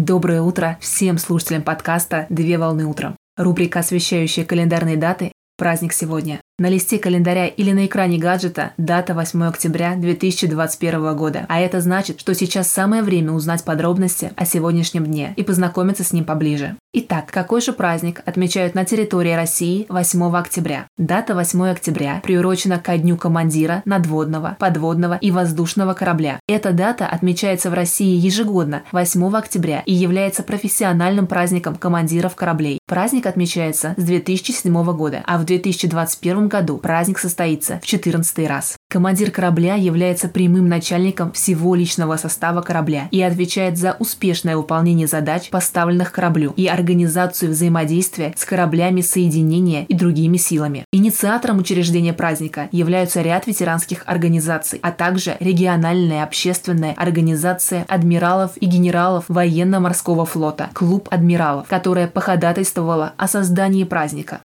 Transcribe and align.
Доброе 0.00 0.42
утро 0.42 0.78
всем 0.80 1.18
слушателям 1.18 1.62
подкаста 1.62 2.26
«Две 2.28 2.56
волны 2.56 2.86
утром». 2.86 3.16
Рубрика, 3.36 3.80
освещающая 3.80 4.44
календарные 4.44 4.96
даты 4.96 5.32
«Праздник 5.56 5.92
сегодня». 5.92 6.40
На 6.60 6.68
листе 6.68 6.98
календаря 6.98 7.46
или 7.46 7.70
на 7.70 7.86
экране 7.86 8.18
гаджета 8.18 8.72
дата 8.78 9.14
8 9.14 9.44
октября 9.44 9.94
2021 9.94 11.16
года. 11.16 11.46
А 11.48 11.60
это 11.60 11.80
значит, 11.80 12.18
что 12.18 12.34
сейчас 12.34 12.66
самое 12.66 13.04
время 13.04 13.30
узнать 13.30 13.62
подробности 13.62 14.32
о 14.34 14.44
сегодняшнем 14.44 15.06
дне 15.06 15.34
и 15.36 15.44
познакомиться 15.44 16.02
с 16.02 16.12
ним 16.12 16.24
поближе. 16.24 16.74
Итак, 16.94 17.26
какой 17.30 17.60
же 17.60 17.72
праздник 17.72 18.22
отмечают 18.26 18.74
на 18.74 18.84
территории 18.84 19.34
России 19.34 19.86
8 19.88 20.34
октября? 20.34 20.88
Дата 20.96 21.36
8 21.36 21.68
октября 21.68 22.20
приурочена 22.24 22.80
ко 22.80 22.98
дню 22.98 23.16
командира 23.16 23.82
надводного, 23.84 24.56
подводного 24.58 25.16
и 25.20 25.30
воздушного 25.30 25.94
корабля. 25.94 26.40
Эта 26.48 26.72
дата 26.72 27.06
отмечается 27.06 27.70
в 27.70 27.74
России 27.74 28.16
ежегодно 28.16 28.82
8 28.90 29.36
октября 29.36 29.84
и 29.86 29.94
является 29.94 30.42
профессиональным 30.42 31.28
праздником 31.28 31.76
командиров 31.76 32.34
кораблей. 32.34 32.80
Праздник 32.86 33.26
отмечается 33.26 33.94
с 33.96 34.02
2007 34.02 34.82
года, 34.96 35.22
а 35.24 35.38
в 35.38 35.44
2021 35.44 36.47
году 36.48 36.78
праздник 36.78 37.18
состоится 37.18 37.80
в 37.82 37.86
14 37.86 38.48
раз. 38.48 38.76
Командир 38.90 39.30
корабля 39.30 39.74
является 39.74 40.28
прямым 40.28 40.68
начальником 40.68 41.32
всего 41.32 41.74
личного 41.74 42.16
состава 42.16 42.62
корабля 42.62 43.08
и 43.10 43.20
отвечает 43.20 43.76
за 43.76 43.96
успешное 43.98 44.56
выполнение 44.56 45.06
задач, 45.06 45.50
поставленных 45.50 46.10
кораблю, 46.10 46.54
и 46.56 46.66
организацию 46.66 47.50
взаимодействия 47.50 48.32
с 48.36 48.44
кораблями 48.44 49.02
соединения 49.02 49.84
и 49.84 49.94
другими 49.94 50.38
силами. 50.38 50.84
Инициатором 50.92 51.58
учреждения 51.58 52.14
праздника 52.14 52.68
являются 52.72 53.20
ряд 53.20 53.46
ветеранских 53.46 54.02
организаций, 54.06 54.78
а 54.82 54.90
также 54.90 55.36
региональная 55.40 56.24
общественная 56.24 56.94
организация 56.94 57.84
адмиралов 57.88 58.52
и 58.56 58.66
генералов 58.66 59.26
военно-морского 59.28 60.24
флота 60.24 60.70
«Клуб 60.72 61.08
адмиралов», 61.10 61.68
которая 61.68 62.08
походатайствовала 62.08 63.12
о 63.16 63.28
создании 63.28 63.84
праздника. 63.84 64.40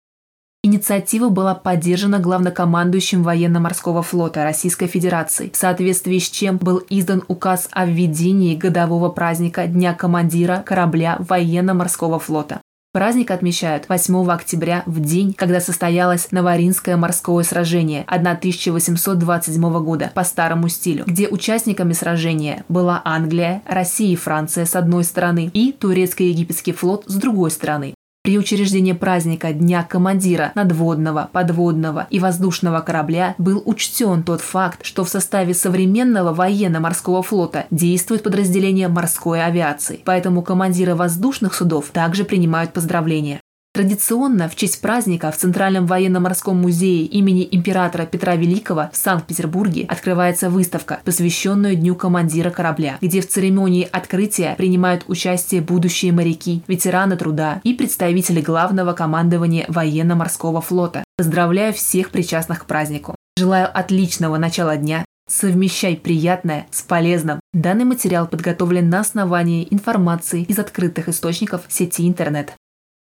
Инициатива 0.66 1.28
была 1.28 1.56
поддержана 1.56 2.19
главнокомандующим 2.19 3.22
военно-морского 3.22 4.02
флота 4.02 4.45
Российской 4.45 4.88
Федерации, 4.88 5.52
в 5.53 5.58
соответствии 5.58 6.20
с 6.20 6.30
чем 6.30 6.55
был 6.58 6.81
издан 6.89 7.22
указ 7.28 7.67
о 7.72 7.86
введении 7.86 8.55
годового 8.55 9.09
праздника 9.09 9.67
Дня 9.67 9.94
командира 9.94 10.64
корабля 10.66 11.17
военно-морского 11.20 12.17
флота. 12.17 12.61
Праздник 12.94 13.31
отмечают 13.31 13.89
8 13.89 14.31
октября 14.31 14.83
в 14.86 15.02
день, 15.02 15.33
когда 15.33 15.59
состоялось 15.59 16.31
Новоринское 16.31 16.95
морское 16.95 17.44
сражение 17.44 18.05
1827 18.08 19.83
года 19.83 20.11
по 20.14 20.23
старому 20.23 20.70
стилю, 20.70 21.03
где 21.05 21.27
участниками 21.27 21.92
сражения 21.92 22.64
была 22.70 23.02
Англия, 23.03 23.64
Россия 23.66 24.14
и 24.14 24.16
Франция 24.16 24.66
с 24.66 24.77
одной 24.77 25.03
стороны 25.03 25.52
и 25.53 25.73
турецко-египетский 25.73 26.72
флот 26.72 27.03
с 27.08 27.16
другой 27.16 27.52
стороны. 27.52 27.95
При 28.26 28.38
учреждении 28.38 28.94
праздника 28.94 29.52
Дня 29.52 29.84
командира 29.84 30.54
надводного, 30.56 31.30
подводного 31.34 32.08
и 32.10 32.20
воздушного 32.20 32.80
корабля 32.80 33.36
был 33.38 33.62
учтен 33.66 34.24
тот 34.24 34.40
факт, 34.40 34.80
что 34.86 35.04
в 35.04 35.10
составе 35.10 35.54
современного 35.54 36.34
военно-морского 36.34 37.22
флота 37.22 37.66
действует 37.70 38.24
подразделение 38.24 38.88
морской 38.88 39.44
авиации, 39.44 40.00
поэтому 40.06 40.42
командиры 40.42 40.96
воздушных 40.96 41.54
судов 41.54 41.90
также 41.92 42.24
принимают 42.24 42.72
поздравления. 42.72 43.42
Традиционно 43.76 44.50
в 44.50 44.56
честь 44.56 44.82
праздника 44.82 45.32
в 45.32 45.38
Центральном 45.38 45.88
военно-морском 45.88 46.56
музее 46.56 47.06
имени 47.06 47.48
императора 47.50 48.06
Петра 48.06 48.36
Великого 48.36 48.92
в 48.94 48.96
Санкт-Петербурге 48.96 49.88
открывается 49.90 50.52
выставка, 50.52 51.00
посвященная 51.04 51.74
Дню 51.74 51.96
командира 51.96 52.52
корабля, 52.52 53.00
где 53.02 53.20
в 53.20 53.28
церемонии 53.28 53.90
открытия 53.92 54.54
принимают 54.58 55.06
участие 55.08 55.62
будущие 55.62 56.12
моряки, 56.12 56.62
ветераны 56.68 57.18
труда 57.18 57.62
и 57.64 57.74
представители 57.74 58.42
главного 58.42 58.94
командования 58.94 59.66
военно-морского 59.68 60.62
флота. 60.62 61.04
Поздравляю 61.18 61.74
всех 61.74 62.12
причастных 62.12 62.60
к 62.60 62.66
празднику. 62.66 63.16
Желаю 63.39 63.76
отличного 63.76 64.38
начала 64.38 64.78
дня, 64.78 65.04
Совмещай 65.28 65.95
приятное 65.95 66.67
с 66.70 66.82
полезным. 66.82 67.39
Данный 67.54 67.86
материал 67.86 68.28
подготовлен 68.28 68.89
на 68.89 69.00
основании 69.00 69.67
информации 69.72 70.44
из 70.44 70.60
открытых 70.60 71.08
источников 71.08 71.62
сети 71.70 72.08
интернет. 72.08 72.54